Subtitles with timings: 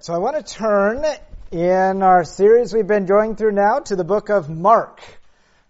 [0.00, 1.04] So I want to turn
[1.50, 5.00] in our series we've been going through now to the book of Mark.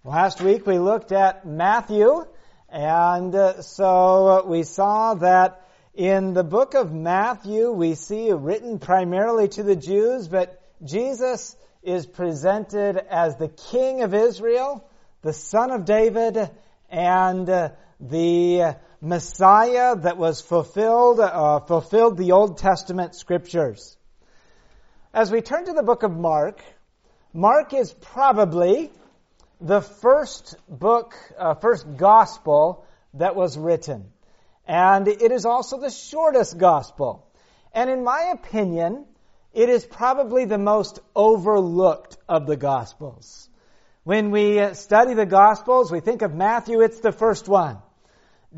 [0.04, 2.26] Last week we looked at Matthew,
[2.68, 9.48] and uh, so we saw that in the book of Matthew we see written primarily
[9.48, 14.86] to the Jews, but Jesus is presented as the King of Israel,
[15.22, 16.50] the Son of David,
[16.90, 23.94] and uh, the Messiah that was fulfilled, uh, fulfilled the Old Testament scriptures.
[25.18, 26.62] As we turn to the book of Mark,
[27.32, 28.92] Mark is probably
[29.60, 34.12] the first book, uh, first gospel that was written.
[34.64, 37.26] And it is also the shortest gospel.
[37.72, 39.06] And in my opinion,
[39.52, 43.50] it is probably the most overlooked of the gospels.
[44.04, 47.78] When we study the gospels, we think of Matthew, it's the first one.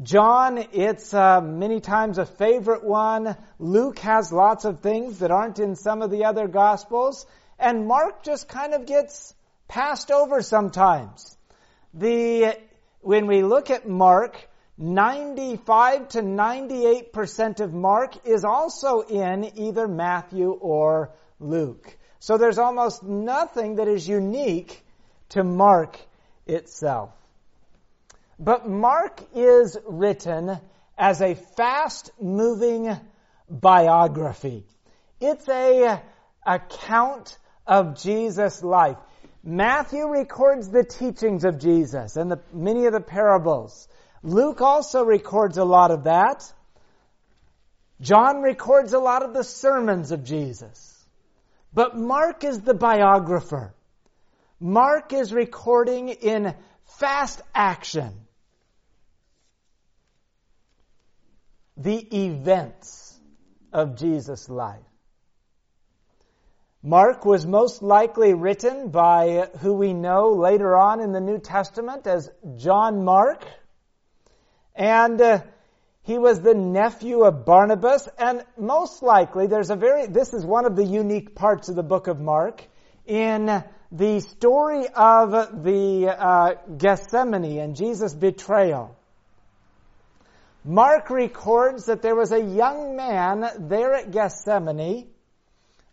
[0.05, 3.37] John, it's uh, many times a favorite one.
[3.59, 7.27] Luke has lots of things that aren't in some of the other Gospels.
[7.59, 9.35] And Mark just kind of gets
[9.67, 11.37] passed over sometimes.
[11.93, 12.57] The,
[13.01, 20.53] when we look at Mark, 95 to 98% of Mark is also in either Matthew
[20.53, 21.11] or
[21.41, 21.97] Luke.
[22.21, 24.85] So there's almost nothing that is unique
[25.31, 25.99] to Mark
[26.47, 27.11] itself.
[28.43, 30.59] But Mark is written
[30.97, 32.99] as a fast moving
[33.51, 34.65] biography.
[35.21, 36.03] It's a
[36.47, 38.97] account of Jesus' life.
[39.45, 43.87] Matthew records the teachings of Jesus and the, many of the parables.
[44.23, 46.51] Luke also records a lot of that.
[48.01, 51.07] John records a lot of the sermons of Jesus.
[51.75, 53.75] But Mark is the biographer.
[54.59, 56.55] Mark is recording in
[56.99, 58.15] fast action.
[61.81, 63.19] The events
[63.73, 64.85] of Jesus' life.
[66.83, 72.07] Mark was most likely written by who we know later on in the New Testament
[72.07, 73.45] as John Mark.
[74.75, 75.41] And uh,
[76.03, 80.67] he was the nephew of Barnabas, and most likely there's a very, this is one
[80.67, 82.63] of the unique parts of the book of Mark.
[83.07, 88.97] In the story of the uh, Gethsemane and Jesus' betrayal,
[90.65, 95.09] Mark records that there was a young man there at Gethsemane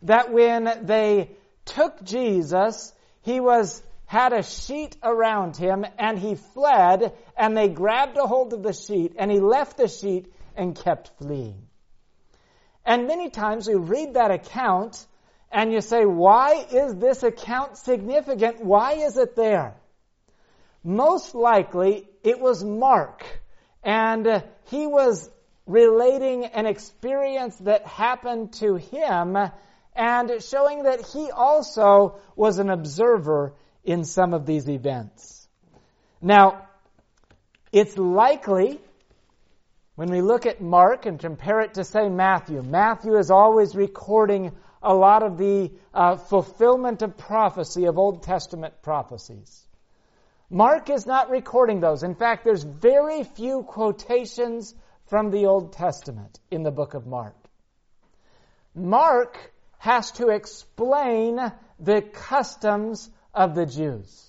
[0.01, 1.31] that when they
[1.65, 8.17] took Jesus, he was had a sheet around him and he fled and they grabbed
[8.17, 11.67] a hold of the sheet and he left the sheet and kept fleeing.
[12.85, 15.05] And many times we read that account
[15.51, 18.63] and you say, why is this account significant?
[18.63, 19.75] Why is it there?
[20.85, 23.25] Most likely it was Mark
[23.87, 25.31] and uh, he was
[25.65, 29.37] relating an experience that happened to him
[29.95, 33.53] and showing that he also was an observer
[33.85, 35.47] in some of these events.
[36.21, 36.67] Now,
[37.71, 38.81] it's likely
[39.95, 44.51] when we look at Mark and compare it to, say, Matthew, Matthew is always recording
[44.83, 49.66] a lot of the uh, fulfillment of prophecy, of Old Testament prophecies.
[50.49, 52.03] Mark is not recording those.
[52.03, 54.73] In fact, there's very few quotations
[55.07, 57.35] from the Old Testament in the book of Mark.
[58.73, 59.37] Mark
[59.77, 61.39] has to explain
[61.79, 64.23] the customs of the Jews.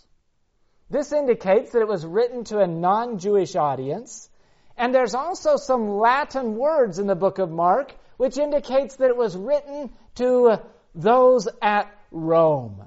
[0.91, 4.29] This indicates that it was written to a non-Jewish audience,
[4.77, 9.17] and there's also some Latin words in the book of Mark which indicates that it
[9.17, 10.59] was written to
[10.95, 12.83] those at Rome.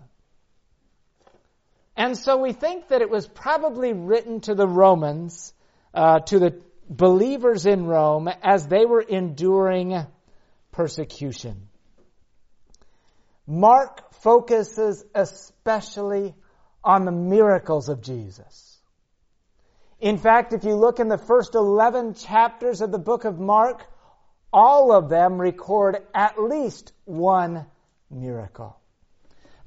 [1.96, 5.54] And so we think that it was probably written to the Romans,
[5.94, 10.06] uh, to the believers in Rome as they were enduring
[10.72, 11.68] persecution.
[13.46, 16.34] Mark focuses especially
[16.84, 18.80] on the miracles of Jesus.
[20.00, 23.86] In fact, if you look in the first 11 chapters of the book of Mark,
[24.52, 27.66] all of them record at least one
[28.10, 28.78] miracle.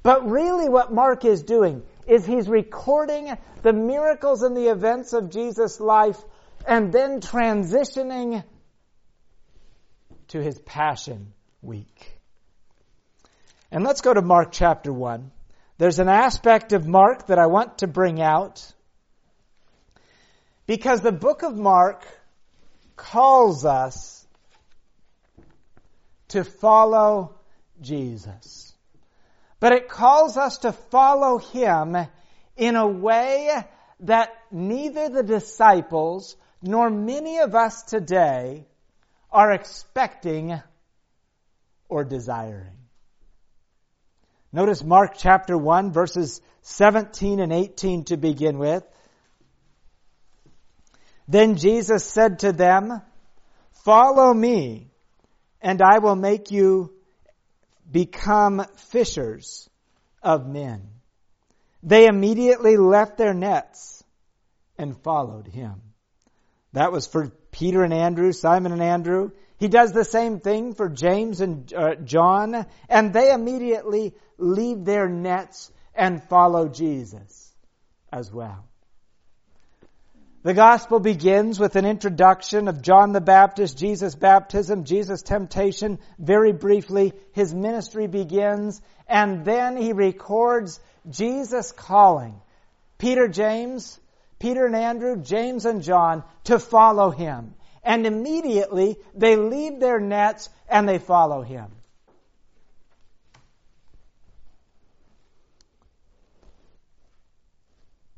[0.02, 5.30] But really what Mark is doing is he's recording the miracles and the events of
[5.30, 6.20] Jesus' life
[6.66, 8.44] and then transitioning
[10.28, 12.20] to his Passion Week.
[13.70, 15.30] And let's go to Mark chapter 1.
[15.78, 18.72] There's an aspect of Mark that I want to bring out
[20.66, 22.06] because the book of Mark
[22.96, 24.26] calls us
[26.28, 27.34] to follow
[27.80, 28.73] Jesus.
[29.64, 31.96] But it calls us to follow Him
[32.54, 33.50] in a way
[34.00, 38.66] that neither the disciples nor many of us today
[39.32, 40.60] are expecting
[41.88, 42.76] or desiring.
[44.52, 48.84] Notice Mark chapter 1 verses 17 and 18 to begin with.
[51.26, 53.00] Then Jesus said to them,
[53.82, 54.90] follow me
[55.62, 56.93] and I will make you
[57.90, 59.68] become fishers
[60.22, 60.88] of men.
[61.82, 64.02] They immediately left their nets
[64.78, 65.80] and followed him.
[66.72, 69.30] That was for Peter and Andrew, Simon and Andrew.
[69.58, 75.08] He does the same thing for James and uh, John, and they immediately leave their
[75.08, 77.54] nets and follow Jesus
[78.12, 78.64] as well.
[80.44, 85.98] The gospel begins with an introduction of John the Baptist, Jesus' baptism, Jesus' temptation.
[86.18, 92.38] Very briefly, his ministry begins, and then he records Jesus calling
[92.98, 93.98] Peter, James,
[94.38, 97.54] Peter and Andrew, James and John to follow him.
[97.82, 101.68] And immediately they leave their nets and they follow him.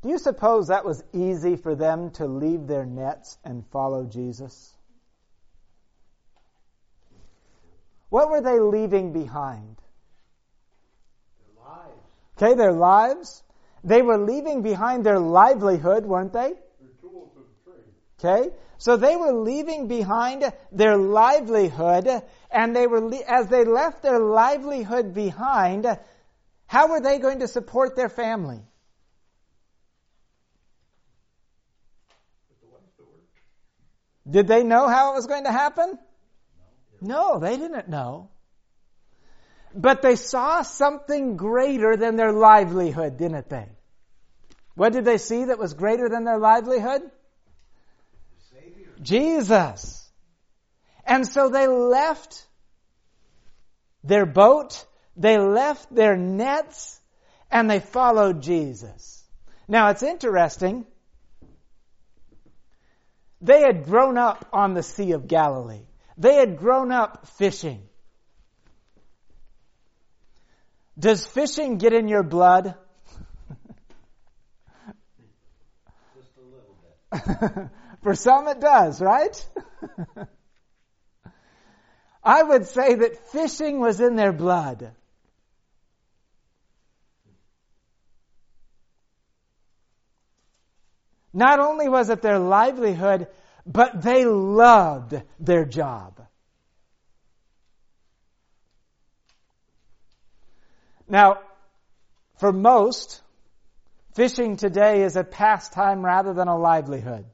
[0.01, 4.73] Do you suppose that was easy for them to leave their nets and follow Jesus?
[8.09, 9.75] What were they leaving behind?
[11.39, 11.99] Their lives.
[12.37, 13.43] Okay, their lives.
[13.83, 16.53] They were leaving behind their livelihood, weren't they?
[16.79, 17.83] Their tools of trade.
[18.19, 18.55] Okay?
[18.77, 22.07] So they were leaving behind their livelihood,
[22.51, 25.87] and they were, as they left their livelihood behind,
[26.67, 28.61] how were they going to support their family?
[34.29, 35.97] Did they know how it was going to happen?
[37.01, 38.29] No, they didn't know.
[39.73, 43.67] But they saw something greater than their livelihood, didn't they?
[44.75, 47.01] What did they see that was greater than their livelihood?
[48.51, 48.89] Savior.
[49.01, 50.09] Jesus.
[51.05, 52.45] And so they left
[54.03, 54.85] their boat,
[55.15, 56.99] they left their nets,
[57.51, 59.23] and they followed Jesus.
[59.67, 60.85] Now it's interesting
[63.41, 65.85] they had grown up on the Sea of Galilee.
[66.17, 67.83] They had grown up fishing.
[70.97, 72.73] Does fishing get in your blood?
[76.15, 76.75] Just a little
[77.51, 77.69] bit.
[78.01, 79.45] For some it does, right?
[82.23, 84.91] I would say that fishing was in their blood.
[91.33, 93.27] Not only was it their livelihood,
[93.65, 96.21] but they loved their job.
[101.07, 101.39] Now,
[102.37, 103.21] for most,
[104.15, 107.25] fishing today is a pastime rather than a livelihood.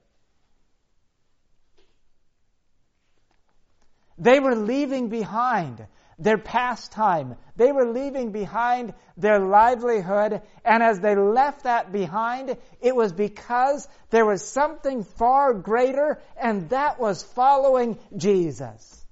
[4.17, 5.85] They were leaving behind
[6.23, 7.35] their pastime.
[7.57, 13.87] They were leaving behind their livelihood, and as they left that behind, it was because
[14.09, 19.05] there was something far greater, and that was following Jesus.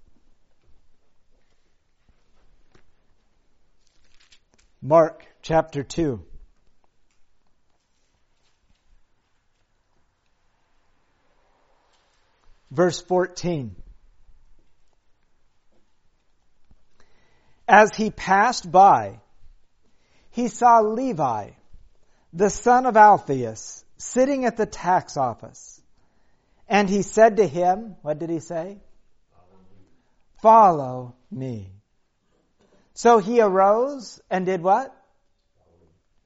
[4.81, 6.24] Mark chapter 2.
[12.72, 13.75] Verse 14.
[17.68, 19.19] As he passed by,
[20.31, 21.52] he saw Levi,
[22.33, 25.81] the son of Alphaeus, sitting at the tax office.
[26.68, 28.80] And he said to him, what did he say?
[30.42, 31.71] Follow me.
[32.94, 34.95] So he arose and did what?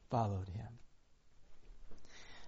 [0.09, 0.67] Followed him.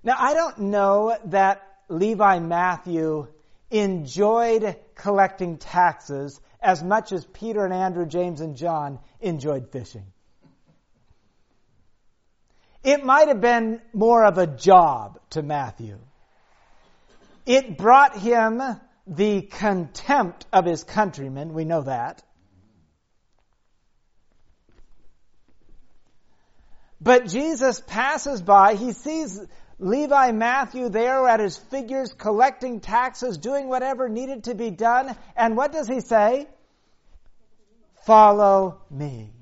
[0.03, 3.27] Now I don't know that Levi Matthew
[3.69, 10.03] enjoyed collecting taxes as much as Peter and Andrew, James and John enjoyed fishing.
[12.83, 15.97] It might have been more of a job to Matthew.
[17.45, 18.61] It brought him
[19.07, 22.21] the contempt of his countrymen, we know that.
[26.99, 29.39] But Jesus passes by, he sees
[29.79, 35.15] Levi Matthew there at his figures collecting taxes, doing whatever needed to be done.
[35.37, 36.47] And what does he say?
[38.07, 39.33] Follow me.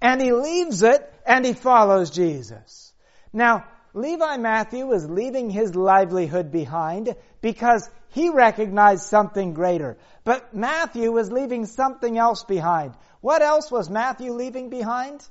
[0.00, 2.94] And he leaves it and he follows Jesus.
[3.30, 9.98] Now, Levi Matthew was leaving his livelihood behind because he recognized something greater.
[10.24, 12.94] But Matthew was leaving something else behind.
[13.20, 15.22] What else was Matthew leaving behind?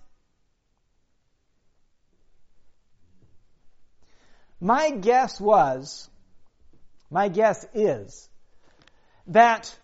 [4.62, 6.08] My guess was,
[7.10, 8.30] my guess is,
[9.26, 9.76] that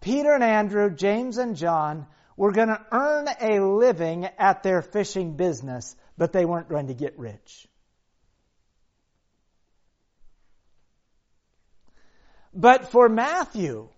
[0.00, 5.36] Peter and Andrew, James and John were going to earn a living at their fishing
[5.36, 7.66] business, but they weren't going to get rich.
[12.54, 13.88] But for Matthew,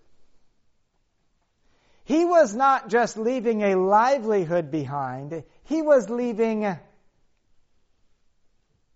[2.03, 6.77] he was not just leaving a livelihood behind, he was leaving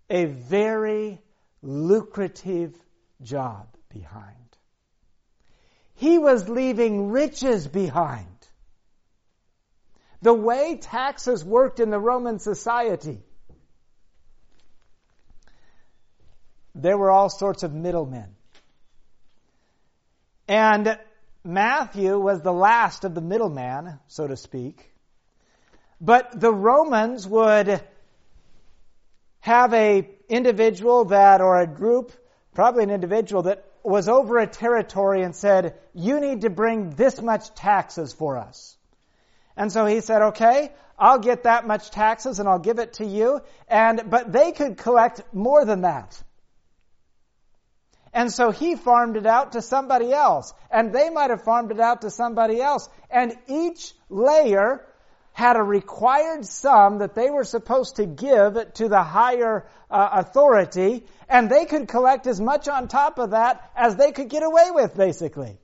[0.09, 1.21] a very
[1.61, 2.75] lucrative
[3.21, 4.44] job behind.
[5.95, 8.27] He was leaving riches behind.
[10.21, 13.23] The way taxes worked in the Roman society,
[16.73, 18.35] there were all sorts of middlemen.
[20.47, 20.99] And
[21.43, 24.91] Matthew was the last of the middleman, so to speak.
[26.01, 27.81] But the Romans would
[29.39, 32.11] have a individual that, or a group,
[32.53, 37.21] probably an individual that was over a territory and said, you need to bring this
[37.21, 38.75] much taxes for us.
[39.55, 43.05] And so he said, okay, I'll get that much taxes and I'll give it to
[43.05, 43.41] you.
[43.67, 46.21] And, but they could collect more than that.
[48.13, 50.53] And so he farmed it out to somebody else.
[50.71, 52.89] And they might have farmed it out to somebody else.
[53.09, 54.85] And each layer
[55.35, 61.05] had a required sum that they were supposed to give to the higher uh, authority,
[61.27, 64.71] and they could collect as much on top of that as they could get away
[64.71, 65.57] with, basically.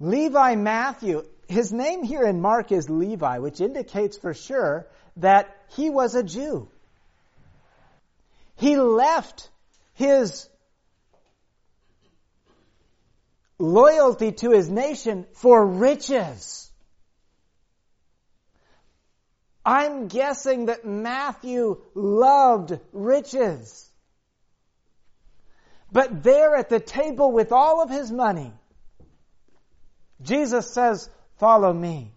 [0.00, 5.88] Levi Matthew, his name here in Mark is Levi, which indicates for sure that he
[5.88, 6.68] was a Jew.
[8.56, 9.48] He left
[9.94, 10.48] his
[13.58, 16.70] loyalty to his nation for riches.
[19.64, 23.88] I'm guessing that Matthew loved riches.
[25.92, 28.52] But there at the table with all of his money,
[30.22, 32.12] Jesus says, follow me.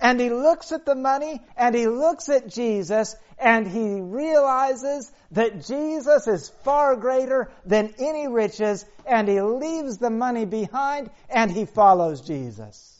[0.00, 5.66] And he looks at the money and he looks at Jesus and he realizes that
[5.66, 11.64] Jesus is far greater than any riches and he leaves the money behind and he
[11.64, 12.94] follows Jesus.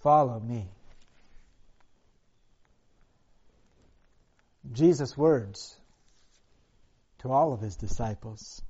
[0.00, 0.68] Follow me.
[4.72, 5.76] Jesus' words
[7.18, 8.62] to all of his disciples.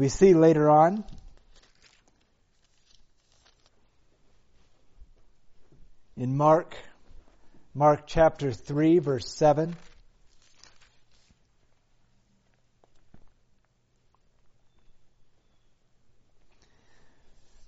[0.00, 1.04] We see later on
[6.16, 6.74] in Mark,
[7.74, 9.76] Mark chapter 3 verse 7.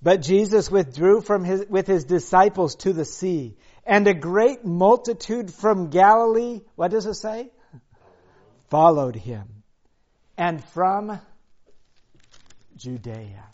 [0.00, 5.52] But Jesus withdrew from his, with his disciples to the sea, and a great multitude
[5.52, 7.50] from Galilee, what does it say?
[8.70, 9.62] Followed him.
[10.38, 11.20] And from
[12.76, 13.45] Judea.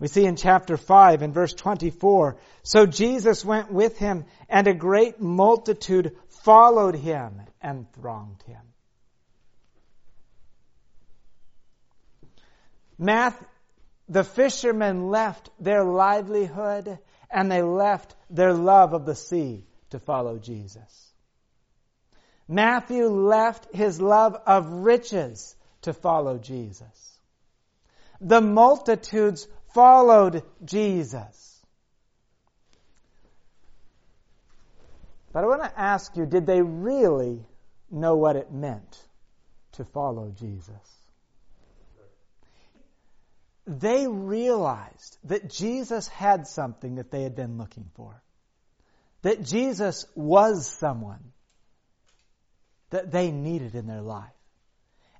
[0.00, 4.74] We see in chapter 5 in verse 24, so Jesus went with him and a
[4.74, 8.60] great multitude followed him and thronged him.
[12.96, 13.44] Math,
[14.08, 16.98] the fishermen left their livelihood
[17.30, 21.12] and they left their love of the sea to follow Jesus.
[22.46, 27.07] Matthew left his love of riches to follow Jesus
[28.20, 31.48] the multitudes followed Jesus.
[35.32, 37.44] But I want to ask you, did they really
[37.90, 38.98] know what it meant
[39.72, 40.72] to follow Jesus?
[43.66, 48.22] They realized that Jesus had something that they had been looking for.
[49.22, 51.32] That Jesus was someone
[52.90, 54.32] that they needed in their life.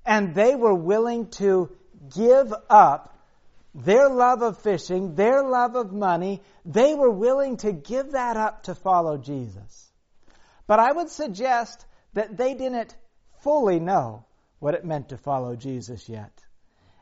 [0.07, 1.71] And they were willing to
[2.15, 3.15] give up
[3.75, 6.43] their love of fishing, their love of money.
[6.65, 9.93] They were willing to give that up to follow Jesus.
[10.67, 12.95] But I would suggest that they didn't
[13.41, 14.25] fully know
[14.59, 16.33] what it meant to follow Jesus yet.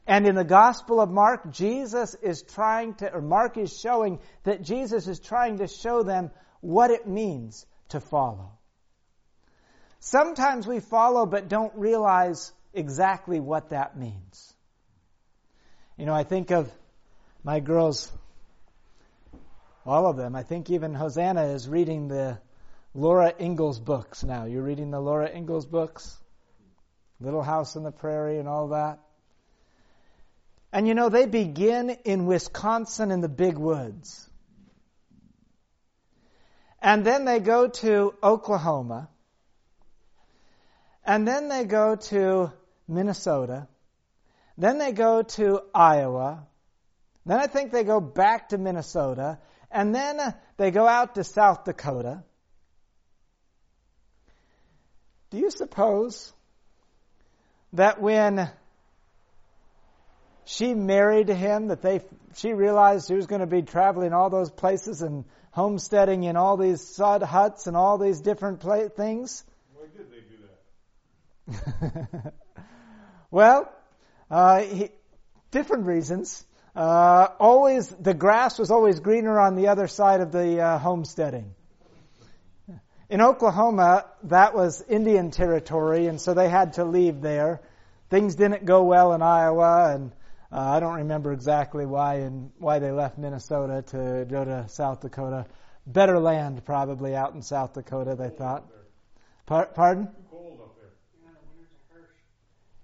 [0.07, 4.63] And in the Gospel of Mark, Jesus is trying to, or Mark is showing that
[4.63, 8.53] Jesus is trying to show them what it means to follow.
[9.99, 14.55] Sometimes we follow but don't realize exactly what that means.
[15.97, 16.71] You know, I think of
[17.43, 18.13] my girls,
[19.87, 20.37] all of them.
[20.37, 22.39] I think even Hosanna is reading the
[22.95, 24.45] Laura Ingalls books now.
[24.45, 26.19] You're reading the Laura Ingalls books?
[27.19, 28.99] Little House on the Prairie and all that.
[30.71, 34.29] And you know, they begin in Wisconsin in the big woods.
[36.83, 39.09] And then they go to Oklahoma.
[41.07, 42.53] And then they go to
[42.87, 43.69] Minnesota.
[44.59, 46.47] Then they go to Iowa.
[47.25, 49.39] Then I think they go back to Minnesota.
[49.71, 50.19] And then
[50.57, 52.23] they go out to South Dakota.
[55.31, 56.33] Do you suppose
[57.73, 58.49] that when
[60.45, 62.01] she married him that they
[62.37, 66.57] she realized she was going to be traveling all those places and homesteading in all
[66.57, 69.43] these sod huts and all these different pla- things?
[69.75, 70.21] Why did they
[71.51, 71.59] do
[72.13, 72.33] that?
[73.31, 73.73] well,
[74.31, 74.91] uh, he,
[75.51, 76.45] different reasons.
[76.75, 81.55] Uh, always the grass was always greener on the other side of the uh, homesteading.
[83.09, 87.63] In Oklahoma, that was Indian territory, and so they had to leave there.
[88.11, 90.13] Things didn't go well in Iowa, and
[90.51, 95.01] uh, I don't remember exactly why and why they left Minnesota to go to South
[95.01, 95.47] Dakota.
[95.87, 98.17] Better land, probably out in South Dakota.
[98.17, 98.65] They thought.
[99.47, 100.09] Par- pardon?
[100.29, 100.91] Cold up there.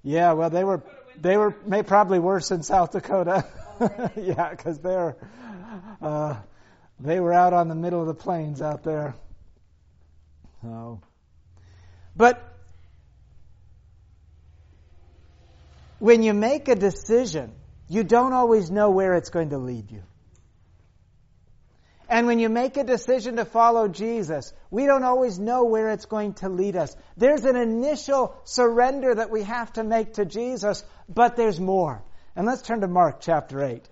[0.04, 0.82] Yeah, well, they were
[1.20, 3.46] they were may probably worse in South Dakota.
[4.16, 5.16] yeah, because they're
[6.00, 6.36] uh,
[7.00, 9.14] they were out on the middle of the plains out there.
[10.62, 11.00] So,
[12.16, 12.40] but
[15.98, 17.52] when you make a decision,
[17.88, 20.02] you don't always know where it's going to lead you.
[22.08, 26.04] And when you make a decision to follow Jesus, we don't always know where it's
[26.04, 26.94] going to lead us.
[27.16, 32.02] There's an initial surrender that we have to make to Jesus, but there's more.
[32.34, 33.88] And let's turn to Mark chapter 8.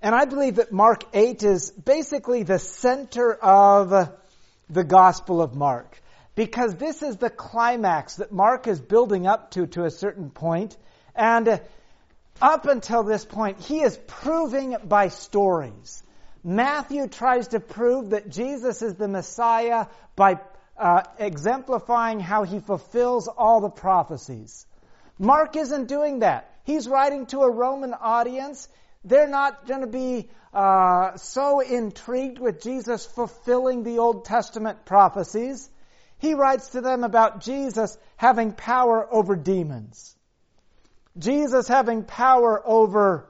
[0.00, 4.10] And I believe that Mark 8 is basically the center of
[4.68, 6.00] the Gospel of Mark.
[6.34, 10.76] Because this is the climax that Mark is building up to to a certain point.
[11.14, 11.60] And
[12.42, 16.02] up until this point, he is proving by stories.
[16.42, 20.40] Matthew tries to prove that Jesus is the Messiah by
[20.76, 24.66] uh, exemplifying how he fulfills all the prophecies.
[25.18, 26.50] Mark isn't doing that.
[26.64, 28.68] He's writing to a Roman audience.
[29.04, 35.68] They're not going to be uh, so intrigued with Jesus fulfilling the Old Testament prophecies.
[36.18, 40.16] He writes to them about Jesus having power over demons.
[41.18, 43.28] Jesus having power over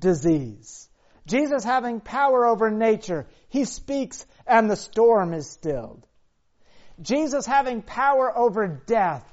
[0.00, 0.88] disease.
[1.26, 3.26] Jesus having power over nature.
[3.48, 6.06] He speaks and the storm is stilled.
[7.02, 9.24] Jesus having power over death.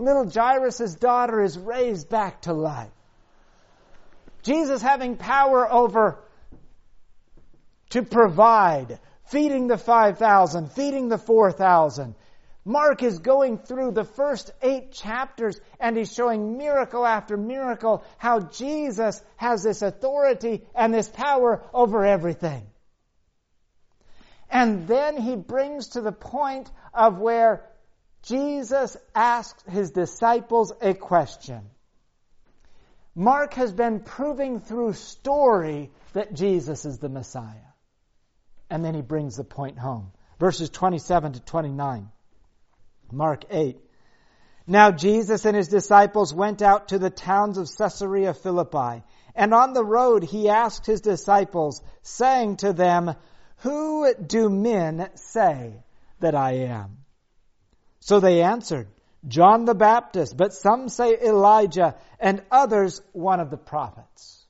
[0.00, 2.90] Little Jairus' daughter is raised back to life.
[4.42, 6.18] Jesus having power over
[7.90, 12.14] to provide, feeding the 5,000, feeding the 4,000,
[12.64, 18.40] Mark is going through the first eight chapters and he's showing miracle after miracle how
[18.40, 22.66] Jesus has this authority and this power over everything.
[24.50, 27.69] And then he brings to the point of where
[28.22, 31.62] Jesus asks his disciples a question.
[33.14, 37.54] Mark has been proving through story that Jesus is the Messiah.
[38.68, 40.12] And then he brings the point home.
[40.38, 42.08] Verses 27 to 29.
[43.12, 43.78] Mark 8.
[44.66, 49.02] Now Jesus and his disciples went out to the towns of Caesarea Philippi,
[49.34, 53.16] and on the road he asked his disciples, saying to them,
[53.58, 55.82] Who do men say
[56.20, 56.99] that I am?
[58.00, 58.88] So they answered,
[59.28, 64.46] John the Baptist, but some say Elijah, and others one of the prophets.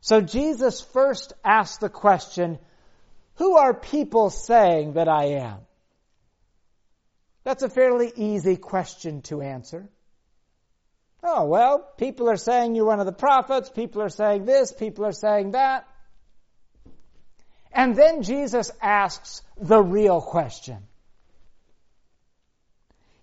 [0.00, 2.58] So Jesus first asked the question,
[3.34, 5.58] Who are people saying that I am?
[7.44, 9.88] That's a fairly easy question to answer.
[11.22, 15.04] Oh, well, people are saying you're one of the prophets, people are saying this, people
[15.04, 15.86] are saying that.
[17.72, 20.78] And then Jesus asks the real question.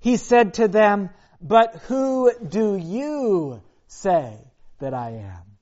[0.08, 1.10] He said to them,
[1.42, 4.38] But who do you say
[4.80, 5.58] that I am?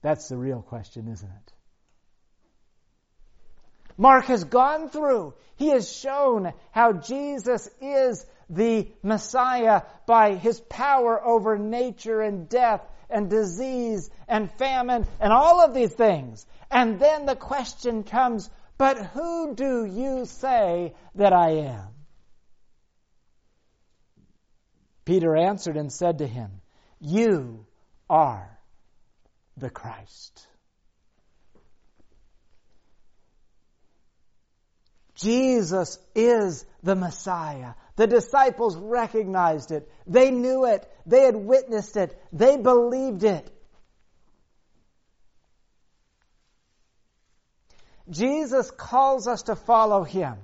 [0.00, 1.52] That's the real question, isn't it?
[3.98, 5.34] Mark has gone through.
[5.56, 12.86] He has shown how Jesus is the Messiah by his power over nature and death
[13.10, 16.46] and disease and famine and all of these things.
[16.70, 21.93] And then the question comes, but who do you say that I am?
[25.04, 26.50] Peter answered and said to him,
[27.00, 27.66] You
[28.08, 28.58] are
[29.56, 30.46] the Christ.
[35.14, 37.74] Jesus is the Messiah.
[37.96, 39.88] The disciples recognized it.
[40.06, 40.90] They knew it.
[41.06, 42.20] They had witnessed it.
[42.32, 43.50] They believed it.
[48.10, 50.36] Jesus calls us to follow Him.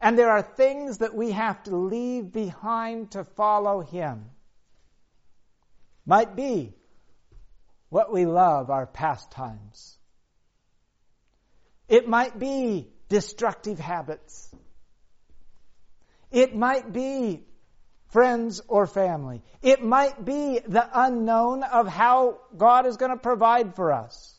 [0.00, 4.26] And there are things that we have to leave behind to follow Him.
[6.04, 6.74] Might be
[7.88, 9.98] what we love, our pastimes.
[11.88, 14.50] It might be destructive habits.
[16.30, 17.46] It might be
[18.08, 19.42] friends or family.
[19.62, 24.35] It might be the unknown of how God is going to provide for us.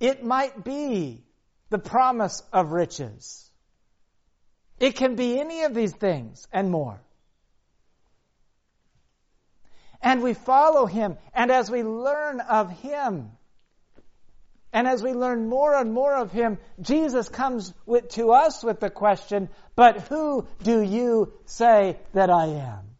[0.00, 1.24] It might be
[1.70, 3.50] the promise of riches.
[4.78, 7.00] It can be any of these things and more.
[10.02, 13.32] And we follow Him, and as we learn of Him,
[14.72, 18.78] and as we learn more and more of Him, Jesus comes with, to us with
[18.78, 22.95] the question, but who do you say that I am?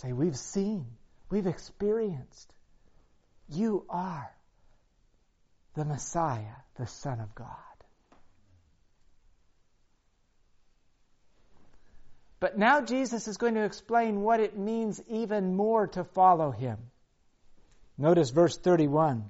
[0.00, 0.86] Say, we've seen,
[1.28, 2.54] we've experienced.
[3.50, 4.30] You are
[5.74, 7.46] the Messiah, the Son of God.
[12.38, 16.78] But now Jesus is going to explain what it means even more to follow him.
[17.98, 19.28] Notice verse 31.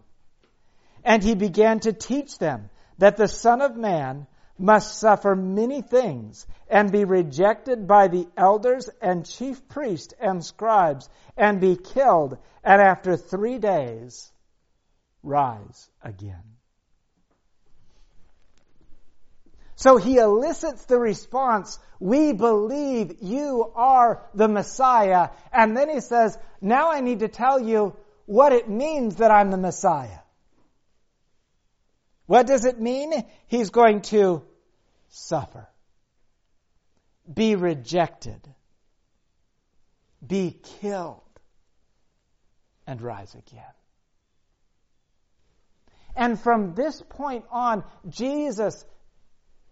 [1.04, 4.28] And he began to teach them that the Son of Man
[4.60, 11.08] must suffer many things and be rejected by the elders and chief priests and scribes
[11.36, 14.30] and be killed and after three days
[15.22, 16.42] rise again.
[19.76, 25.30] So he elicits the response, we believe you are the Messiah.
[25.50, 27.96] And then he says, now I need to tell you
[28.26, 30.18] what it means that I'm the Messiah.
[32.26, 33.24] What does it mean?
[33.46, 34.42] He's going to
[35.10, 35.68] suffer,
[37.32, 38.40] be rejected,
[40.26, 41.20] be killed,
[42.86, 43.62] and rise again.
[46.16, 48.84] And from this point on, Jesus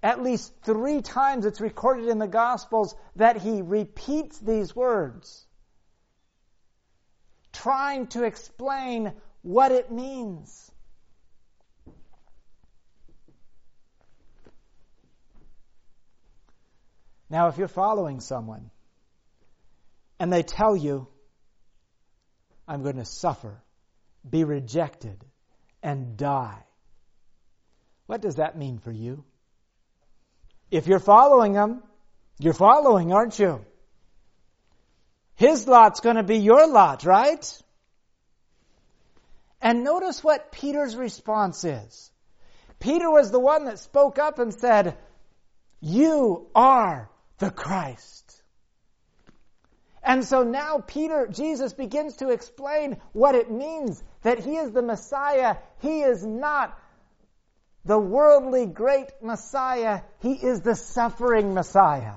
[0.02, 5.44] at least three times it's recorded in the Gospels that he repeats these words,
[7.52, 10.70] trying to explain what it means.
[17.30, 18.70] Now, if you're following someone
[20.18, 21.08] and they tell you,
[22.66, 23.62] I'm going to suffer,
[24.28, 25.22] be rejected,
[25.82, 26.62] and die,
[28.06, 29.24] what does that mean for you?
[30.70, 31.82] If you're following them,
[32.38, 33.64] you're following, aren't you?
[35.34, 37.62] His lot's going to be your lot, right?
[39.60, 42.10] And notice what Peter's response is.
[42.80, 44.96] Peter was the one that spoke up and said,
[45.80, 48.42] You are the Christ.
[50.02, 54.82] And so now Peter, Jesus begins to explain what it means that he is the
[54.82, 55.56] Messiah.
[55.80, 56.78] He is not
[57.84, 60.02] the worldly great Messiah.
[60.20, 62.14] He is the suffering Messiah.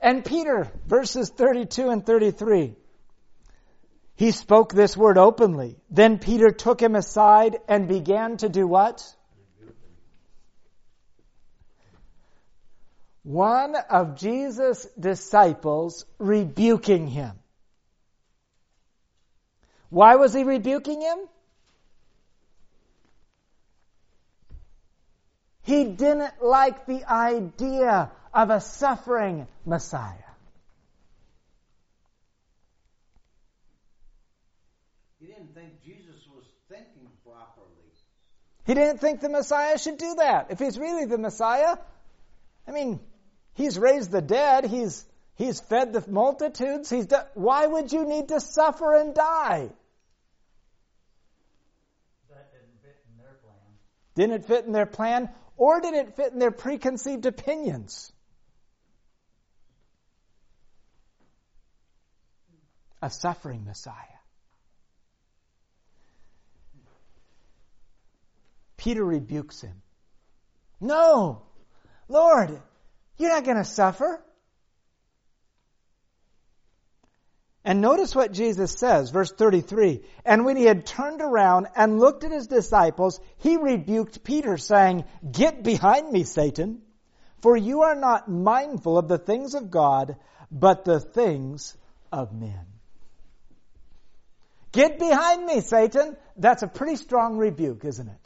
[0.00, 2.76] And Peter, verses 32 and 33,
[4.14, 5.76] he spoke this word openly.
[5.90, 9.02] Then Peter took him aside and began to do what?
[13.26, 17.32] One of Jesus' disciples rebuking him.
[19.88, 21.18] Why was he rebuking him?
[25.64, 30.14] He didn't like the idea of a suffering Messiah.
[35.18, 37.66] He didn't think Jesus was thinking properly.
[38.66, 40.46] He didn't think the Messiah should do that.
[40.50, 41.76] If he's really the Messiah,
[42.68, 43.00] I mean,
[43.56, 48.28] he's raised the dead, he's he's fed the multitudes, he's done, why would you need
[48.28, 49.68] to suffer and die?
[52.30, 53.58] That didn't fit in their plan.
[54.14, 55.28] Didn't it fit in their plan?
[55.56, 58.12] Or did it fit in their preconceived opinions?
[63.02, 63.94] A suffering Messiah.
[68.76, 69.82] Peter rebukes him.
[70.80, 71.42] No!
[72.08, 72.60] Lord,
[73.18, 74.22] you're not going to suffer.
[77.64, 80.02] And notice what Jesus says, verse 33.
[80.24, 85.04] And when he had turned around and looked at his disciples, he rebuked Peter, saying,
[85.28, 86.82] Get behind me, Satan,
[87.42, 90.14] for you are not mindful of the things of God,
[90.48, 91.76] but the things
[92.12, 92.66] of men.
[94.70, 96.16] Get behind me, Satan.
[96.36, 98.25] That's a pretty strong rebuke, isn't it?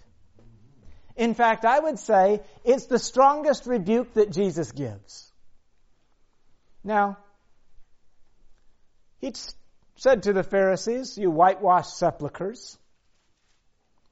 [1.20, 5.30] In fact, I would say it's the strongest rebuke that Jesus gives.
[6.82, 7.18] Now,
[9.20, 9.34] He
[9.96, 12.78] said to the Pharisees, You whitewashed sepulchres.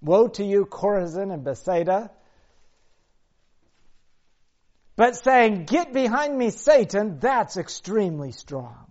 [0.03, 2.11] Woe to you, Chorazin and Bethsaida.
[4.97, 8.88] But saying, Get behind me, Satan, that's extremely strong.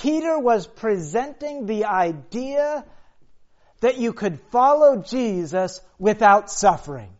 [0.00, 2.84] Peter was presenting the idea
[3.80, 7.10] that you could follow Jesus without suffering.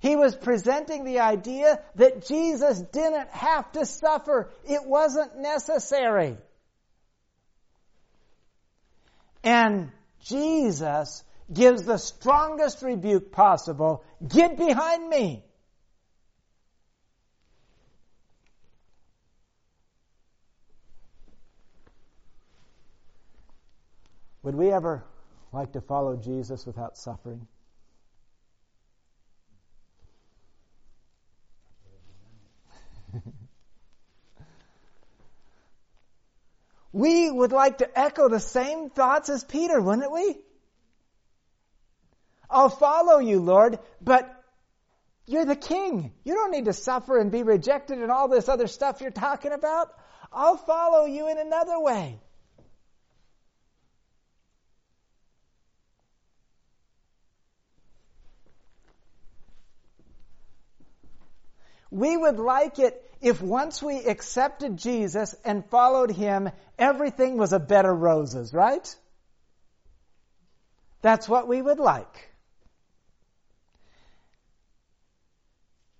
[0.00, 4.50] He was presenting the idea that Jesus didn't have to suffer.
[4.66, 6.38] It wasn't necessary.
[9.44, 9.90] And
[10.24, 14.04] Jesus gives the strongest rebuke possible.
[14.26, 15.44] Get behind me.
[24.48, 25.04] Would we ever
[25.52, 27.46] like to follow Jesus without suffering?
[36.94, 40.38] we would like to echo the same thoughts as Peter, wouldn't we?
[42.48, 44.34] I'll follow you, Lord, but
[45.26, 46.14] you're the king.
[46.24, 49.52] You don't need to suffer and be rejected and all this other stuff you're talking
[49.52, 49.92] about.
[50.32, 52.18] I'll follow you in another way.
[61.90, 67.58] We would like it if once we accepted Jesus and followed Him, everything was a
[67.58, 68.94] bed of roses, right?
[71.02, 72.30] That's what we would like.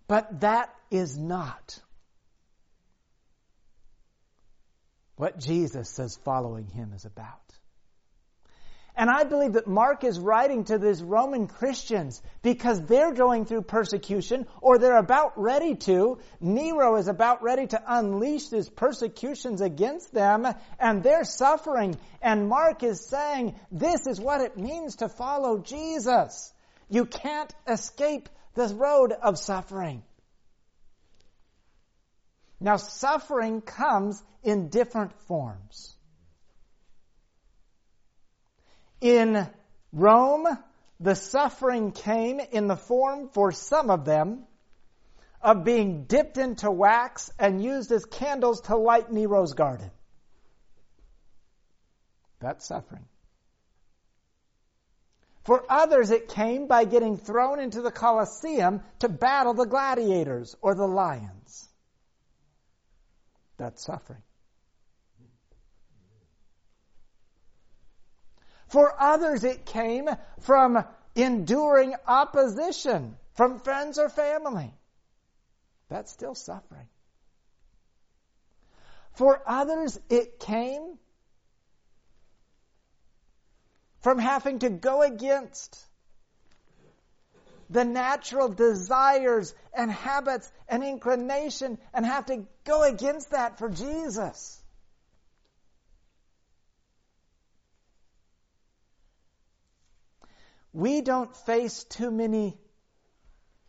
[0.07, 1.81] But that is not
[5.17, 7.58] what Jesus says following Him is about.
[8.99, 13.63] And I believe that Mark is writing to these Roman Christians because they're going through
[13.63, 16.19] persecution or they're about ready to.
[16.41, 20.49] Nero is about ready to unleash his persecutions against them
[20.81, 21.97] and they're suffering.
[22.21, 26.53] And Mark is saying this is what it means to follow Jesus.
[26.91, 30.03] You can't escape the road of suffering.
[32.59, 35.95] Now suffering comes in different forms.
[39.01, 39.49] In
[39.93, 40.47] Rome,
[41.01, 44.45] the suffering came in the form for some of them
[45.41, 49.91] of being dipped into wax and used as candles to light Nero's garden.
[52.41, 53.07] That's suffering.
[55.45, 60.75] For others, it came by getting thrown into the Colosseum to battle the gladiators or
[60.75, 61.69] the lions.
[63.57, 64.23] That's suffering.
[68.69, 70.09] For others, it came
[70.41, 74.73] from enduring opposition from friends or family.
[75.89, 76.89] That's still suffering.
[79.15, 80.99] For others, it came
[84.01, 85.85] from having to go against
[87.71, 94.63] the natural desires and habits and inclination and have to go against that for Jesus.
[100.73, 102.59] We don't face too many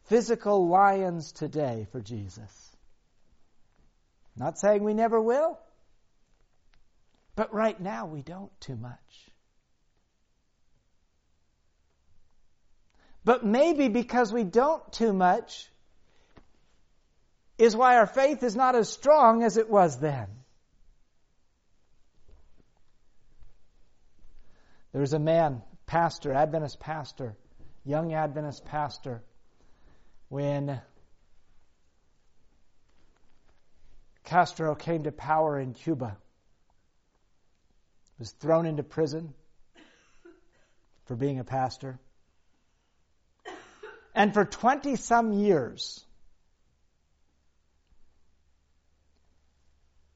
[0.05, 2.75] physical lions today for Jesus.
[4.35, 5.59] Not saying we never will,
[7.35, 9.29] but right now we don't too much.
[13.23, 15.69] But maybe because we don't too much
[17.57, 20.27] is why our faith is not as strong as it was then.
[24.91, 27.35] There was a man pastor, Adventist pastor,
[27.83, 29.23] young Adventist pastor,
[30.27, 30.79] when
[34.23, 36.15] Castro came to power in Cuba,
[38.19, 39.33] was thrown into prison
[41.05, 41.97] for being a pastor.
[44.13, 46.05] And for 20 some years,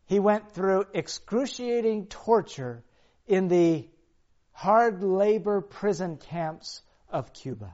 [0.05, 2.83] he went through excruciating torture
[3.25, 3.87] in the
[4.53, 7.73] hard labor prison camps of Cuba.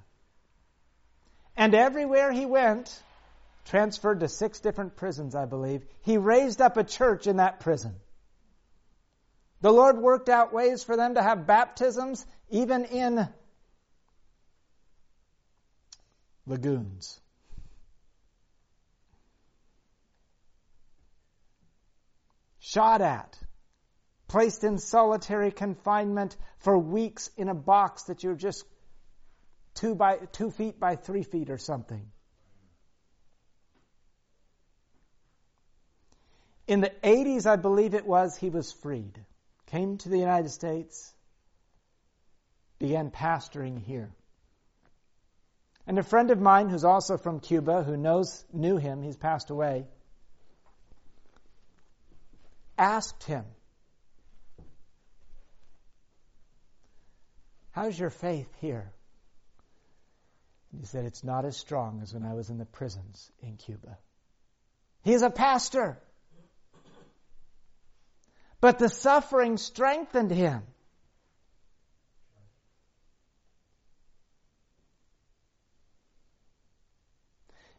[1.55, 3.03] And everywhere he went,
[3.65, 7.95] transferred to six different prisons, I believe, he raised up a church in that prison.
[9.61, 13.27] The Lord worked out ways for them to have baptisms even in
[16.45, 17.19] lagoons.
[22.59, 23.37] Shot at
[24.29, 28.63] placed in solitary confinement for weeks in a box that you're just
[29.73, 32.09] two by two feet by three feet or something.
[36.67, 39.19] In the 80s, I believe it was, he was freed,
[39.65, 41.11] came to the United States,
[42.77, 44.11] began pastoring here.
[45.87, 49.49] And a friend of mine who's also from Cuba, who knows, knew him, he's passed
[49.49, 49.87] away,
[52.77, 53.45] asked him,
[57.79, 58.91] How's your faith here?
[60.77, 63.97] He said, It's not as strong as when I was in the prisons in Cuba.
[65.01, 65.97] He's a pastor.
[68.59, 70.63] But the suffering strengthened him.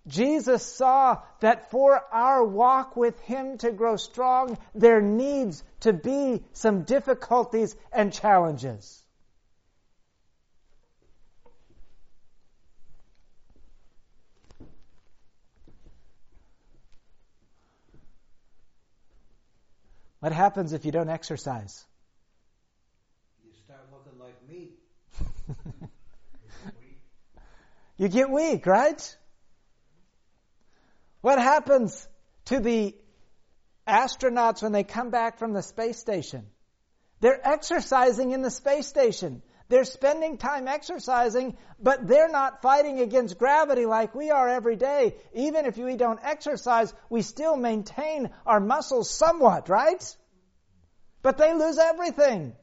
[0.06, 6.42] Jesus saw that for our walk with Him to grow strong, there needs to be
[6.54, 9.04] some difficulties and challenges.
[20.20, 21.85] What happens if you don't exercise?
[23.44, 24.70] You start looking like me.
[28.00, 29.16] You get weak, right?
[31.20, 32.09] What happens
[32.46, 32.96] to the
[33.87, 36.46] astronauts when they come back from the space station?
[37.20, 39.42] They're exercising in the space station.
[39.70, 45.14] They're spending time exercising, but they're not fighting against gravity like we are every day.
[45.33, 50.04] Even if we don't exercise, we still maintain our muscles somewhat, right?
[51.22, 52.54] But they lose everything.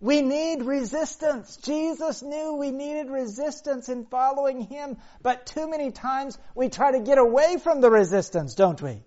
[0.00, 1.58] We need resistance.
[1.58, 7.00] Jesus knew we needed resistance in following Him, but too many times we try to
[7.00, 9.02] get away from the resistance, don't we?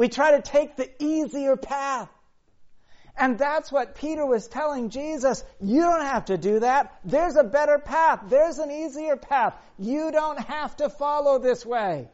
[0.00, 2.08] We try to take the easier path.
[3.18, 5.44] And that's what Peter was telling Jesus.
[5.60, 6.98] You don't have to do that.
[7.04, 8.20] There's a better path.
[8.30, 9.54] There's an easier path.
[9.78, 12.08] You don't have to follow this way.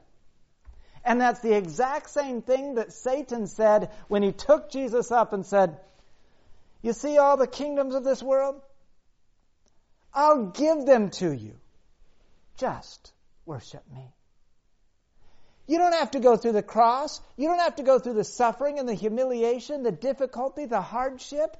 [1.04, 5.46] And that's the exact same thing that Satan said when he took Jesus up and
[5.46, 5.78] said,
[6.82, 8.60] you see all the kingdoms of this world?
[10.12, 11.54] I'll give them to you.
[12.56, 13.12] Just
[13.44, 14.15] worship me.
[15.66, 17.20] You don't have to go through the cross.
[17.36, 21.56] You don't have to go through the suffering and the humiliation, the difficulty, the hardship.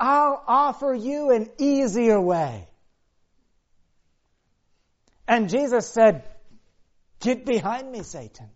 [0.00, 2.66] I'll offer you an easier way.
[5.28, 6.24] And Jesus said,
[7.20, 8.48] Get behind me, Satan.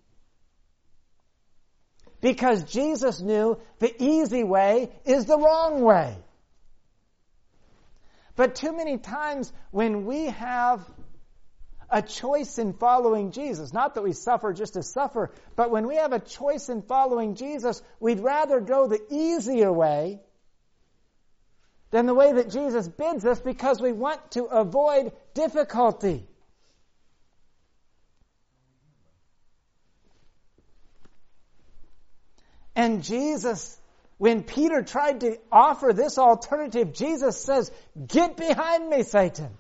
[2.21, 6.17] Because Jesus knew the easy way is the wrong way.
[8.37, 10.85] But too many times when we have
[11.91, 15.97] a choice in following Jesus, not that we suffer just to suffer, but when we
[15.97, 20.21] have a choice in following Jesus, we'd rather go the easier way
[21.91, 26.27] than the way that Jesus bids us because we want to avoid difficulty.
[32.77, 33.79] And Jesus,
[34.19, 37.71] when Peter tried to offer this alternative, Jesus says,
[38.07, 39.51] Get behind me, Satan.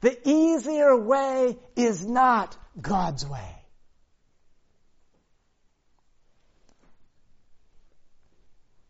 [0.00, 3.56] The easier way is not God's way.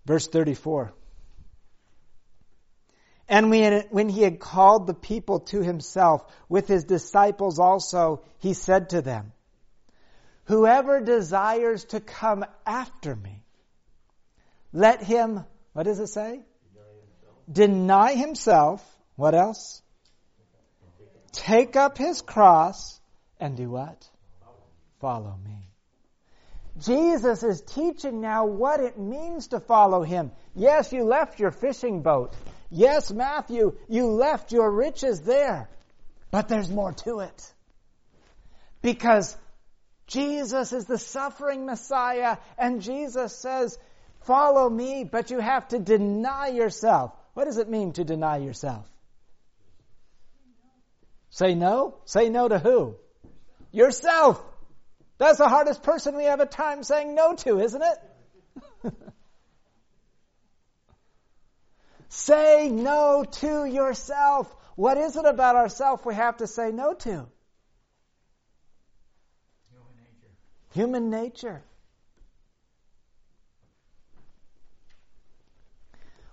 [0.06, 0.92] Verse 34.
[3.28, 8.90] And when he had called the people to himself with his disciples also, he said
[8.90, 9.32] to them,
[10.46, 13.44] Whoever desires to come after me,
[14.72, 15.44] let him,
[15.74, 16.40] what does it say?
[16.72, 17.36] Deny himself.
[17.52, 18.98] Deny himself.
[19.14, 19.80] What else?
[21.32, 23.00] Take up his cross
[23.38, 24.08] and do what?
[25.00, 25.70] Follow me.
[26.78, 30.30] Jesus is teaching now what it means to follow him.
[30.54, 32.34] Yes, you left your fishing boat.
[32.70, 35.68] Yes, Matthew, you left your riches there.
[36.30, 37.54] But there's more to it.
[38.82, 39.36] Because
[40.06, 43.78] Jesus is the suffering Messiah, and Jesus says,
[44.22, 47.12] Follow me, but you have to deny yourself.
[47.34, 48.89] What does it mean to deny yourself?
[51.30, 51.96] Say no?
[52.04, 52.96] Say no to who?
[53.72, 54.42] Yourself.
[55.18, 58.92] That's the hardest person we have a time saying no to, isn't it?
[62.08, 64.54] say no to yourself.
[64.74, 67.26] What is it about ourself we have to say no to?
[69.70, 70.32] Human nature.
[70.72, 71.62] Human nature.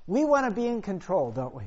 [0.08, 1.66] We want to be in control, don't we?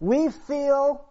[0.00, 1.04] We feel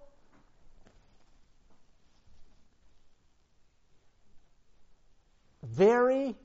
[5.64, 6.36] very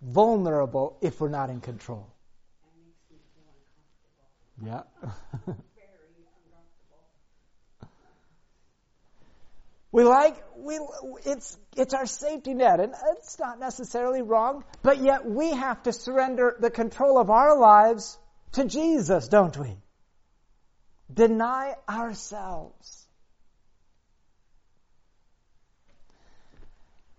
[0.00, 2.06] vulnerable if we're not in control.
[4.64, 4.82] Yeah.
[9.92, 10.78] we like we
[11.24, 15.92] it's it's our safety net and it's not necessarily wrong, but yet we have to
[15.92, 18.18] surrender the control of our lives
[18.52, 19.76] to Jesus, don't we?
[21.12, 23.06] Deny ourselves.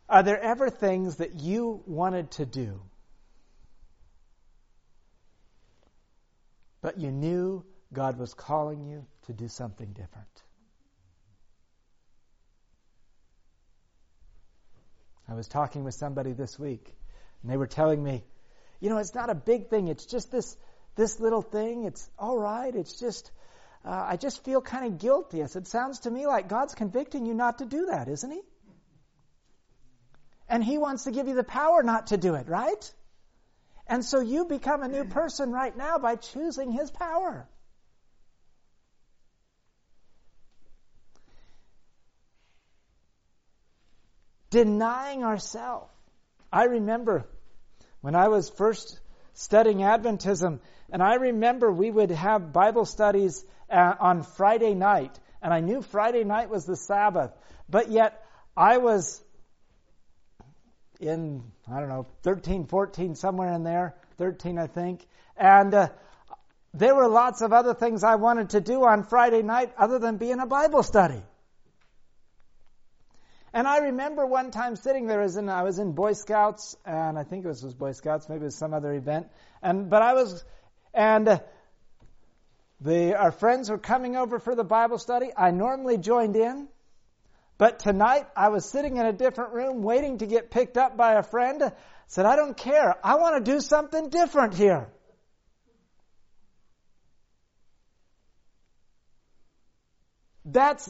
[0.08, 2.82] Are there ever things that you wanted to do,
[6.82, 7.64] but you knew
[7.94, 10.44] God was calling you to do something different?
[15.30, 16.94] I was talking with somebody this week,
[17.42, 18.26] and they were telling me,
[18.82, 19.88] you know, it's not a big thing.
[19.88, 20.58] It's just this
[20.96, 21.86] this little thing.
[21.86, 22.76] It's all right.
[22.76, 23.32] It's just
[23.84, 25.42] uh, I just feel kind of guilty.
[25.42, 28.42] I said, sounds to me like God's convicting you not to do that, isn't He?
[30.48, 32.94] And He wants to give you the power not to do it, right?
[33.88, 37.48] And so you become a new person right now by choosing His power.
[44.52, 45.90] Denying ourselves.
[46.54, 47.26] I remember
[48.02, 49.01] when I was first
[49.34, 50.60] studying Adventism,
[50.92, 55.82] and I remember we would have Bible studies uh, on Friday night, and I knew
[55.82, 57.32] Friday night was the Sabbath,
[57.70, 58.24] but yet
[58.56, 59.22] I was
[61.00, 65.06] in, I don't know, 13, 14, somewhere in there, 13 I think,
[65.38, 65.90] and uh,
[66.74, 70.18] there were lots of other things I wanted to do on Friday night other than
[70.18, 71.22] be in a Bible study.
[73.54, 77.20] And I remember one time sitting there as in I was in Boy Scouts, and
[77.20, 79.28] I think it was, was Boy Scouts, maybe it was some other event.
[79.62, 80.44] And but I was,
[80.94, 81.42] and
[82.80, 85.32] the our friends were coming over for the Bible study.
[85.36, 86.70] I normally joined in,
[87.58, 91.14] but tonight I was sitting in a different room, waiting to get picked up by
[91.14, 91.74] a friend.
[92.08, 92.96] Said, I don't care.
[93.06, 94.90] I want to do something different here.
[100.44, 100.90] That's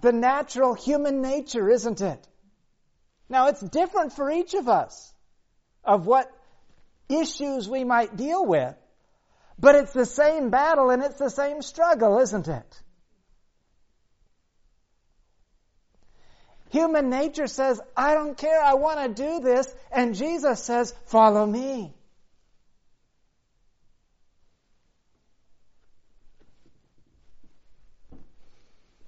[0.00, 2.26] the natural human nature, isn't it?
[3.28, 5.12] Now it's different for each of us
[5.84, 6.30] of what
[7.08, 8.74] issues we might deal with,
[9.58, 12.82] but it's the same battle and it's the same struggle, isn't it?
[16.70, 21.44] Human nature says, I don't care, I want to do this, and Jesus says, follow
[21.44, 21.92] me.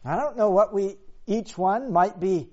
[0.04, 0.96] I don't know what we,
[1.26, 2.50] each one might be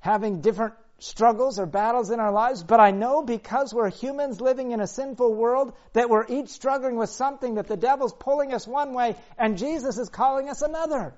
[0.00, 4.72] having different struggles or battles in our lives, but I know because we're humans living
[4.72, 8.66] in a sinful world that we're each struggling with something that the devil's pulling us
[8.66, 11.14] one way and Jesus is calling us another.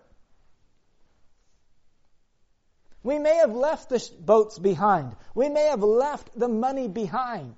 [3.03, 5.16] We may have left the boats behind.
[5.35, 7.55] We may have left the money behind.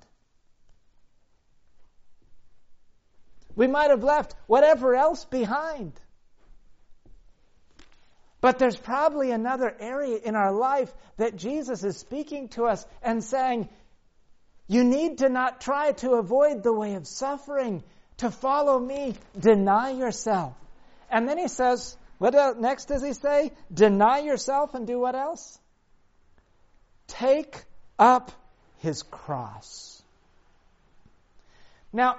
[3.55, 5.99] We might have left whatever else behind.
[8.43, 13.23] But there's probably another area in our life that Jesus is speaking to us and
[13.23, 13.69] saying,
[14.67, 17.85] you need to not try to avoid the way of suffering.
[18.17, 20.57] To follow me, deny yourself.
[21.09, 23.53] And then he says, what else, next does he say?
[23.73, 25.57] Deny yourself and do what else?
[27.07, 27.63] Take
[27.97, 28.33] up
[28.79, 30.03] his cross.
[31.93, 32.17] Now,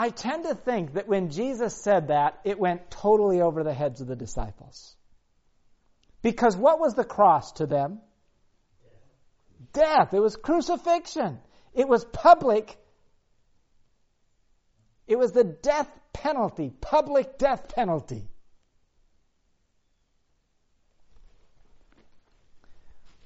[0.00, 4.00] I tend to think that when Jesus said that, it went totally over the heads
[4.00, 4.96] of the disciples.
[6.22, 8.00] Because what was the cross to them?
[9.74, 10.14] Death.
[10.14, 11.38] It was crucifixion.
[11.74, 12.78] It was public.
[15.06, 18.26] It was the death penalty, public death penalty.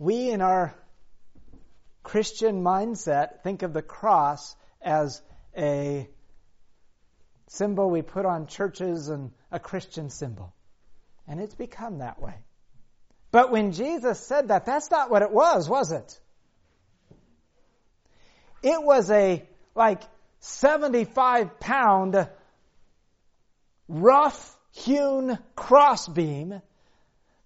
[0.01, 0.75] We, in our
[2.03, 5.23] Christian mindset, think of the cross as
[5.57, 6.09] a
[7.49, 10.55] symbol we put on churches and a Christian symbol.
[11.27, 12.35] And it's become that way.
[13.31, 16.21] But when Jesus said that, that's not what it was, was it?
[18.63, 20.03] It was a like
[20.41, 22.29] 75 pound
[23.89, 26.63] rough hewn crossbeam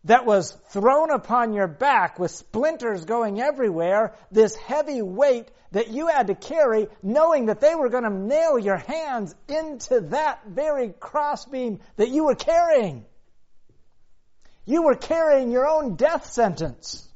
[0.05, 6.07] that was thrown upon your back with splinters going everywhere, this heavy weight that you
[6.07, 10.94] had to carry, knowing that they were going to nail your hands into that very
[10.99, 13.05] crossbeam that you were carrying.
[14.64, 17.07] You were carrying your own death sentence.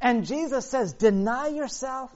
[0.00, 2.14] And Jesus says, deny yourself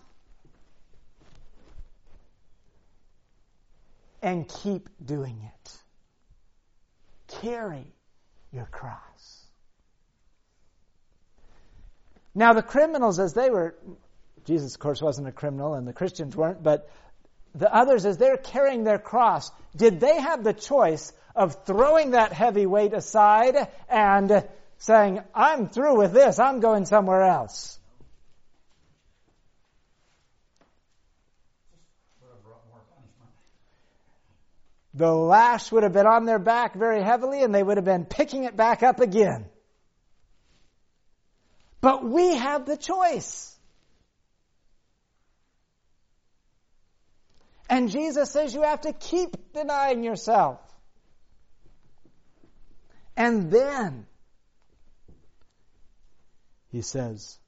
[4.21, 5.73] and keep doing it.
[7.41, 7.87] Carry
[8.53, 9.47] your cross.
[12.35, 13.75] Now, the criminals, as they were,
[14.45, 16.89] Jesus, of course, wasn't a criminal and the Christians weren't, but
[17.55, 22.33] the others, as they're carrying their cross, did they have the choice of throwing that
[22.33, 24.47] heavy weight aside and
[24.79, 27.79] saying, I'm through with this, I'm going somewhere else?
[32.23, 33.31] Would have brought more punishment.
[34.99, 38.05] The lash would have been on their back very heavily and they would have been
[38.05, 39.47] picking it back up again.
[41.81, 43.57] But we have the choice.
[47.71, 50.59] And Jesus says you have to keep denying yourself.
[53.17, 54.05] And then
[56.73, 57.39] he says,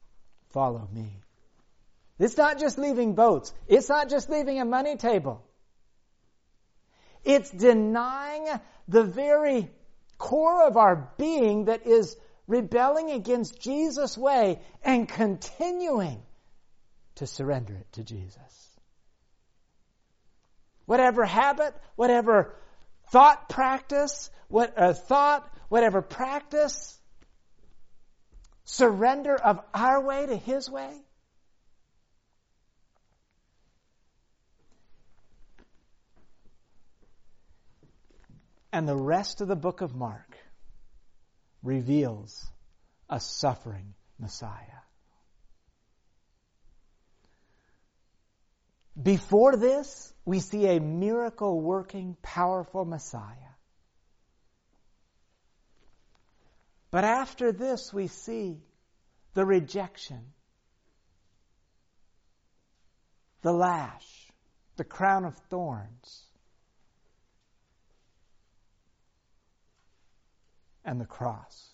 [0.51, 1.16] follow me.
[2.20, 3.53] It's not just leaving boats.
[3.66, 5.44] It's not just leaving a money table.
[7.25, 8.47] It's denying
[8.89, 9.71] the very
[10.18, 12.16] core of our being that is
[12.47, 16.23] rebelling against Jesus' way and continuing
[17.16, 18.68] to surrender it to Jesus.
[20.87, 22.57] Whatever habit, whatever
[23.11, 26.99] thought practice, what uh, thought, whatever practice,
[28.64, 30.93] surrender of our way to His way.
[38.73, 40.37] And the rest of the book of Mark
[41.62, 42.47] reveals
[43.09, 44.81] a suffering Messiah.
[49.01, 53.55] Before this, we see a miracle working, powerful Messiah.
[56.91, 58.59] But after this, we see
[59.35, 60.33] the rejection,
[63.43, 64.29] the lash,
[64.77, 66.27] the crown of thorns,
[70.85, 71.68] and the cross.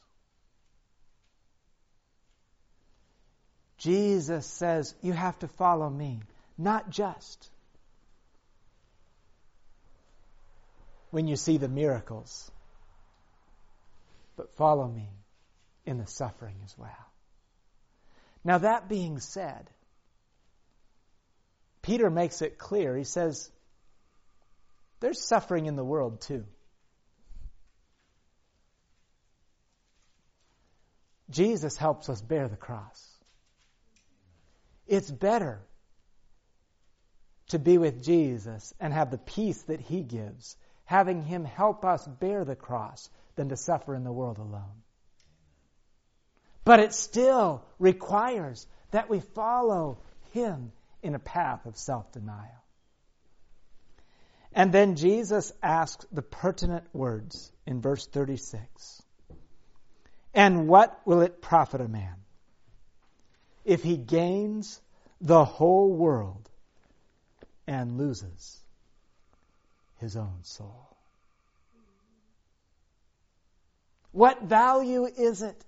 [3.78, 6.20] Jesus says, You have to follow me,
[6.57, 7.50] not just
[11.11, 12.50] when you see the miracles,
[14.36, 15.09] but follow me
[15.84, 16.90] in the suffering as well.
[18.44, 19.68] Now, that being said,
[21.82, 22.96] Peter makes it clear.
[22.96, 23.50] He says,
[25.00, 26.44] There's suffering in the world too.
[31.30, 33.16] Jesus helps us bear the cross.
[34.86, 35.60] It's better
[37.48, 42.06] to be with Jesus and have the peace that He gives, having Him help us
[42.06, 44.82] bear the cross, than to suffer in the world alone.
[46.64, 49.98] But it still requires that we follow
[50.32, 50.72] Him
[51.02, 52.64] in a path of self denial.
[54.52, 59.02] And then Jesus asks the pertinent words in verse 36
[60.37, 62.14] And what will it profit a man
[63.64, 64.78] if he gains
[65.18, 66.47] the whole world
[67.66, 68.61] and loses
[69.97, 70.95] his own soul?
[74.12, 75.64] What value is it?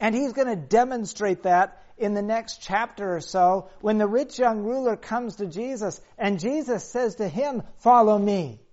[0.00, 4.40] And he's going to demonstrate that in the next chapter or so when the rich
[4.40, 8.63] young ruler comes to Jesus and Jesus says to him, Follow me.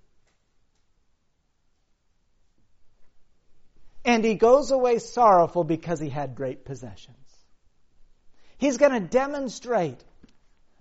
[4.04, 7.18] And he goes away sorrowful because he had great possessions.
[8.58, 10.04] He's going to demonstrate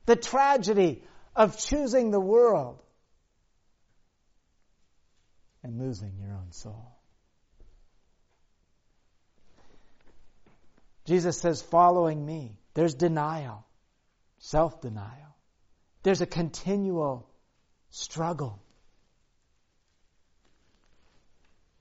[0.06, 1.02] the tragedy
[1.36, 2.82] of choosing the world
[5.62, 6.96] and losing your own soul.
[11.06, 13.66] Jesus says, following me, there's denial,
[14.38, 15.36] self denial.
[16.02, 17.28] There's a continual
[17.90, 18.62] struggle.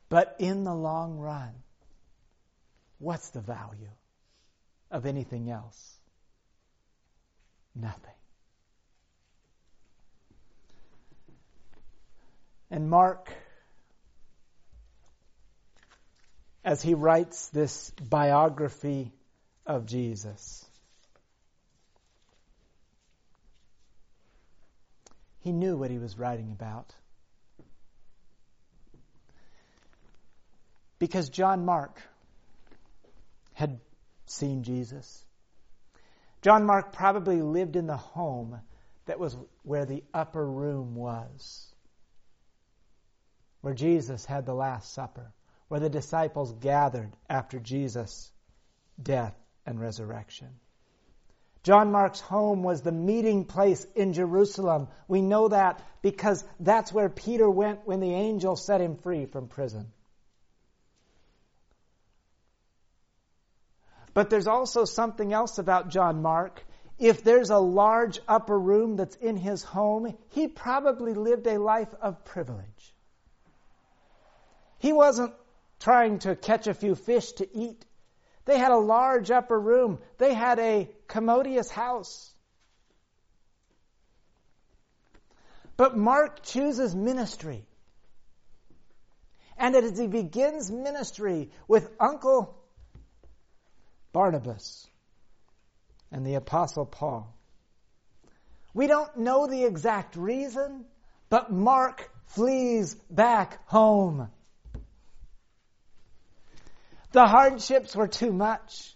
[0.10, 1.53] But in the long run,
[2.97, 3.91] what's the value
[4.89, 5.97] of anything else?
[7.76, 8.14] Nothing.
[12.72, 13.32] And Mark
[16.64, 19.12] as he writes this biography
[19.66, 20.66] of Jesus.
[25.39, 26.93] He knew what he was writing about.
[31.00, 32.00] Because John Mark
[33.54, 33.80] had
[34.26, 35.24] seen Jesus.
[36.41, 38.60] John Mark probably lived in the home
[39.06, 41.74] that was where the upper room was,
[43.62, 45.34] where Jesus had the Last Supper
[45.70, 48.30] where the disciples gathered after Jesus'
[49.02, 49.36] death
[49.66, 50.50] and resurrection.
[51.64, 54.88] John Mark's home was the meeting place in Jerusalem.
[55.08, 59.47] We know that because that's where Peter went when the angel set him free from
[59.47, 59.91] prison.
[64.20, 66.62] But there's also something else about John Mark
[66.98, 71.88] if there's a large upper room that's in his home, he probably lived a life
[72.02, 72.94] of privilege.
[74.80, 75.34] He wasn't
[75.80, 77.86] trying to catch a few fish to eat.
[78.44, 80.00] They had a large upper room.
[80.18, 82.34] They had a commodious house.
[85.78, 87.66] But Mark chooses ministry.
[89.58, 92.59] And as he begins ministry with Uncle
[94.12, 94.88] Barnabas
[96.12, 97.34] and the Apostle Paul,
[98.74, 100.86] we don't know the exact reason,
[101.30, 104.30] but Mark flees back home.
[107.12, 108.95] The hardships were too much.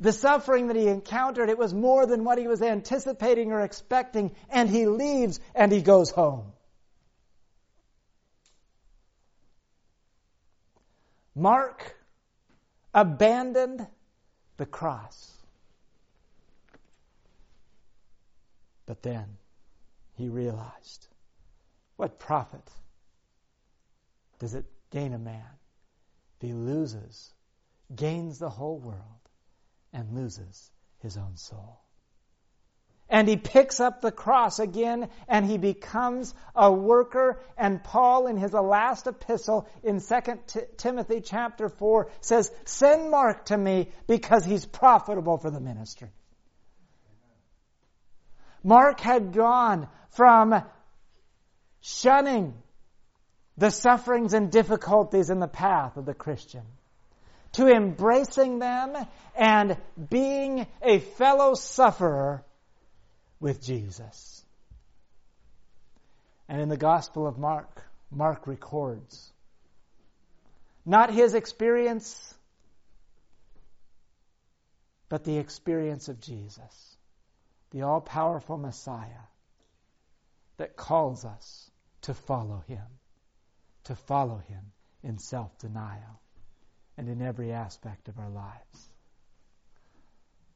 [0.00, 4.30] The suffering that he encountered, it was more than what he was anticipating or expecting,
[4.50, 6.52] and he leaves and he goes home.
[11.34, 11.97] Mark
[13.00, 13.86] abandoned
[14.56, 15.36] the cross.
[18.86, 19.36] But then
[20.14, 21.06] he realized
[21.96, 22.70] what profit
[24.40, 25.44] does it gain a man
[26.36, 27.34] if he loses,
[27.94, 29.28] gains the whole world,
[29.92, 31.80] and loses his own soul?
[33.10, 37.40] And he picks up the cross again and he becomes a worker.
[37.56, 43.46] And Paul, in his last epistle in 2 T- Timothy chapter 4, says, Send Mark
[43.46, 46.10] to me because he's profitable for the ministry.
[48.62, 50.62] Mark had gone from
[51.80, 52.54] shunning
[53.56, 56.64] the sufferings and difficulties in the path of the Christian
[57.52, 58.94] to embracing them
[59.34, 59.76] and
[60.10, 62.44] being a fellow sufferer
[63.40, 64.44] with Jesus.
[66.48, 69.32] And in the Gospel of Mark, Mark records
[70.88, 72.34] not his experience,
[75.10, 76.96] but the experience of Jesus,
[77.72, 79.26] the all powerful Messiah
[80.56, 81.70] that calls us
[82.02, 82.86] to follow him,
[83.84, 84.72] to follow him
[85.02, 86.20] in self denial
[86.96, 88.88] and in every aspect of our lives.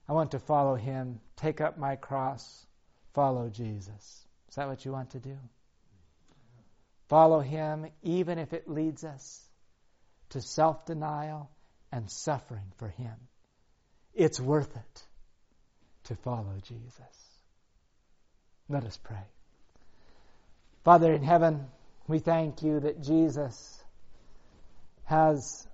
[0.08, 2.66] I want to follow him, take up my cross,
[3.14, 4.26] follow Jesus.
[4.48, 5.36] Is that what you want to do?
[7.08, 9.40] Follow him even if it leads us
[10.30, 11.50] to self denial
[11.90, 13.14] and suffering for him.
[14.14, 15.02] It's worth it
[16.04, 17.32] to follow Jesus.
[18.68, 19.24] Let us pray.
[20.84, 21.66] Father in heaven,
[22.08, 23.82] we thank you that Jesus
[25.04, 25.66] has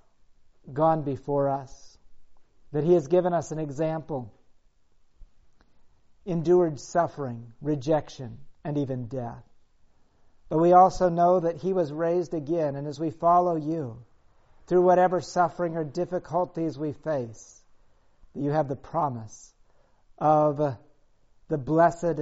[0.72, 1.98] gone before us,
[2.72, 4.32] that he has given us an example
[6.28, 9.42] endured suffering, rejection, and even death.
[10.50, 14.04] But we also know that he was raised again, and as we follow you
[14.66, 17.62] through whatever suffering or difficulties we face,
[18.34, 19.54] that you have the promise
[20.18, 20.76] of
[21.48, 22.20] the blessed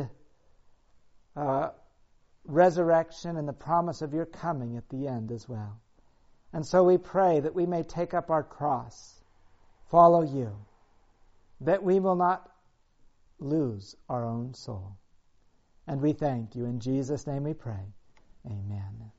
[1.34, 1.70] uh,
[2.44, 5.80] resurrection and the promise of your coming at the end as well.
[6.52, 9.20] And so we pray that we may take up our cross,
[9.90, 10.56] follow you,
[11.62, 12.48] that we will not
[13.38, 14.96] lose our own soul.
[15.86, 16.64] And we thank you.
[16.64, 17.92] In Jesus' name we pray.
[18.46, 19.12] Amen.